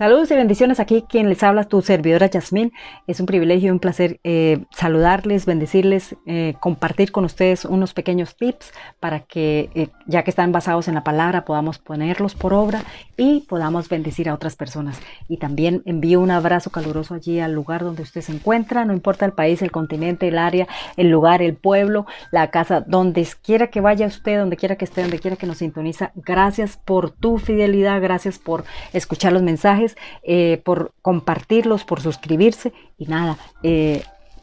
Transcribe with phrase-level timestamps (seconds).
[0.00, 2.72] Saludos y bendiciones aquí, quien les habla, tu servidora Yasmín.
[3.06, 8.34] Es un privilegio y un placer eh, saludarles, bendecirles, eh, compartir con ustedes unos pequeños
[8.34, 12.82] tips para que, eh, ya que están basados en la palabra, podamos ponerlos por obra
[13.18, 14.98] y podamos bendecir a otras personas.
[15.28, 19.26] Y también envío un abrazo caluroso allí al lugar donde usted se encuentra, no importa
[19.26, 23.82] el país, el continente, el área, el lugar, el pueblo, la casa, donde quiera que
[23.82, 26.12] vaya usted, donde quiera que esté, donde quiera que nos sintoniza.
[26.14, 28.64] Gracias por tu fidelidad, gracias por
[28.94, 29.89] escuchar los mensajes
[30.22, 33.38] eh, por compartirlos, por suscribirse y nada.
[33.62, 34.02] Eh,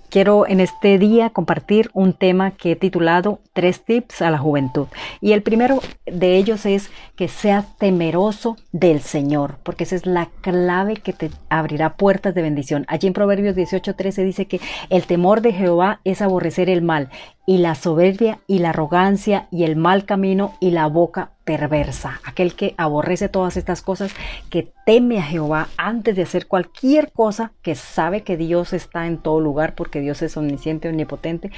[0.09, 4.87] quiero en este día compartir un tema que he titulado Tres tips a la juventud.
[5.19, 10.27] Y el primero de ellos es que seas temeroso del Señor, porque esa es la
[10.41, 12.85] clave que te abrirá puertas de bendición.
[12.87, 17.09] Allí en Proverbios 18:13 dice que el temor de Jehová es aborrecer el mal
[17.47, 22.53] y la soberbia y la arrogancia y el mal camino y la boca perversa, aquel
[22.55, 24.11] que aborrece todas estas cosas,
[24.49, 29.17] que teme a Jehová antes de hacer cualquier cosa, que sabe que Dios está en
[29.17, 31.51] todo lugar porque Dios es omnisciente, omnipotente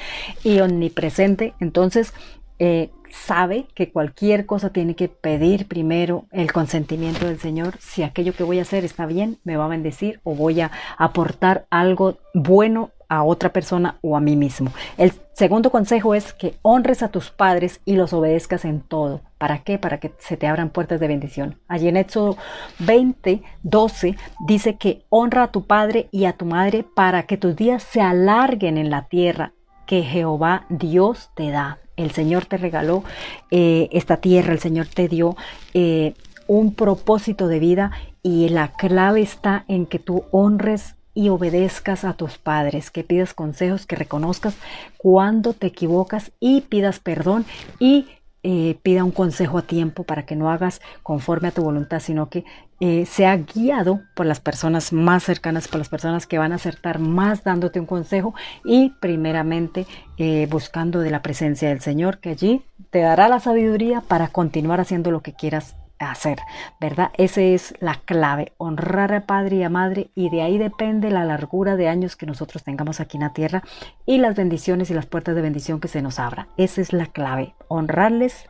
[0.43, 1.55] y omnipresente.
[1.59, 2.13] Entonces,
[2.59, 7.75] eh, sabe que cualquier cosa tiene que pedir primero el consentimiento del Señor.
[7.79, 10.71] Si aquello que voy a hacer está bien, me va a bendecir o voy a
[10.97, 14.71] aportar algo bueno a otra persona o a mí mismo.
[14.97, 19.21] El segundo consejo es que honres a tus padres y los obedezcas en todo.
[19.39, 19.79] ¿Para qué?
[19.79, 21.59] Para que se te abran puertas de bendición.
[21.67, 22.37] Allí en Éxodo
[22.79, 27.55] 20, 12 dice que honra a tu padre y a tu madre para que tus
[27.55, 29.53] días se alarguen en la tierra
[29.87, 31.79] que Jehová Dios te da.
[31.99, 33.03] El Señor te regaló
[33.51, 35.35] eh, esta tierra, el Señor te dio
[35.73, 36.13] eh,
[36.47, 37.91] un propósito de vida
[38.23, 43.33] y la clave está en que tú honres y obedezcas a tus padres, que pidas
[43.33, 44.55] consejos, que reconozcas
[44.97, 47.45] cuando te equivocas y pidas perdón
[47.79, 48.07] y
[48.43, 52.29] eh, pida un consejo a tiempo para que no hagas conforme a tu voluntad, sino
[52.29, 52.45] que
[52.79, 56.99] eh, sea guiado por las personas más cercanas, por las personas que van a acertar
[56.99, 59.85] más dándote un consejo y primeramente
[60.17, 64.79] eh, buscando de la presencia del Señor, que allí te dará la sabiduría para continuar
[64.79, 66.39] haciendo lo que quieras hacer,
[66.79, 67.11] ¿verdad?
[67.17, 71.25] Esa es la clave, honrar a padre y a madre y de ahí depende la
[71.25, 73.63] largura de años que nosotros tengamos aquí en la tierra
[74.05, 76.47] y las bendiciones y las puertas de bendición que se nos abran.
[76.57, 78.49] Esa es la clave, honrarles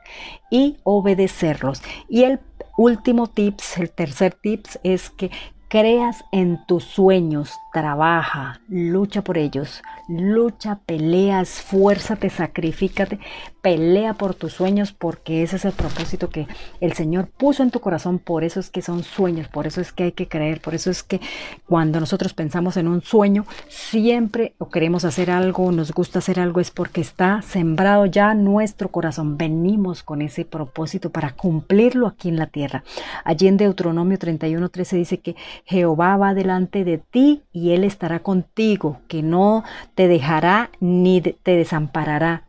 [0.49, 1.81] y obedecerlos.
[2.07, 2.39] Y el
[2.77, 5.31] último tips, el tercer tips es que
[5.69, 13.19] creas en tus sueños, trabaja, lucha por ellos, lucha, pelea, esfuérzate, sacrifícate,
[13.61, 16.47] pelea por tus sueños porque ese es el propósito que
[16.81, 19.93] el Señor puso en tu corazón, por eso es que son sueños, por eso es
[19.93, 21.21] que hay que creer, por eso es que
[21.67, 26.61] cuando nosotros pensamos en un sueño, siempre o queremos hacer algo, nos gusta hacer algo,
[26.61, 32.37] es porque está sembrado ya nuestro corazón, venimos con ese propósito para cumplirlo aquí en
[32.37, 32.83] la tierra.
[33.23, 38.19] Allí en Deuteronomio 31, 13 dice que Jehová va delante de ti y Él estará
[38.19, 39.63] contigo, que no
[39.95, 42.47] te dejará ni te desamparará,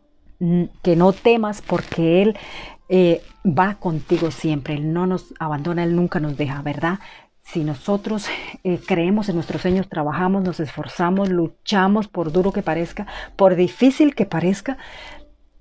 [0.83, 2.37] que no temas porque Él
[2.89, 6.99] eh, va contigo siempre, Él no nos abandona, Él nunca nos deja, ¿verdad?
[7.43, 8.27] Si nosotros
[8.63, 13.07] eh, creemos en nuestros sueños, trabajamos, nos esforzamos, luchamos, por duro que parezca,
[13.37, 14.79] por difícil que parezca,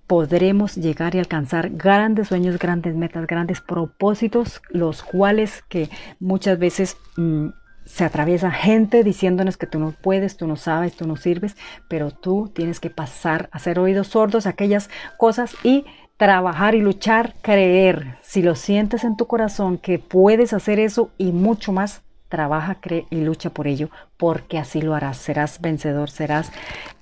[0.09, 5.87] podremos llegar y alcanzar grandes sueños, grandes metas, grandes propósitos, los cuales que
[6.19, 7.49] muchas veces mm,
[7.85, 11.55] se atraviesa gente diciéndonos que tú no puedes, tú no sabes, tú no sirves,
[11.87, 15.85] pero tú tienes que pasar a hacer oídos sordos a aquellas cosas y
[16.17, 18.17] trabajar y luchar, creer.
[18.23, 23.05] Si lo sientes en tu corazón que puedes hacer eso y mucho más, trabaja, cree
[23.11, 25.17] y lucha por ello, porque así lo harás.
[25.17, 26.51] Serás vencedor, serás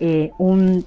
[0.01, 0.85] eh, un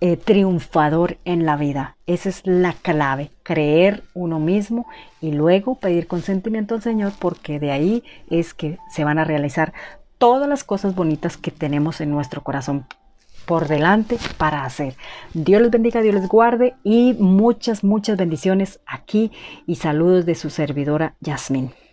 [0.00, 1.96] eh, triunfador en la vida.
[2.06, 4.86] Esa es la clave, creer uno mismo
[5.20, 9.72] y luego pedir consentimiento al Señor porque de ahí es que se van a realizar
[10.18, 12.86] todas las cosas bonitas que tenemos en nuestro corazón
[13.46, 14.94] por delante para hacer.
[15.32, 19.32] Dios les bendiga, Dios les guarde y muchas, muchas bendiciones aquí
[19.66, 21.72] y saludos de su servidora Yasmín.